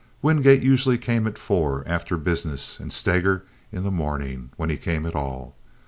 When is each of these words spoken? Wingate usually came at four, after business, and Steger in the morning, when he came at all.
Wingate 0.23 0.63
usually 0.63 0.97
came 0.97 1.27
at 1.27 1.37
four, 1.37 1.83
after 1.85 2.17
business, 2.17 2.79
and 2.79 2.91
Steger 2.91 3.43
in 3.71 3.83
the 3.83 3.91
morning, 3.91 4.49
when 4.57 4.71
he 4.71 4.75
came 4.77 5.05
at 5.05 5.13
all. 5.13 5.55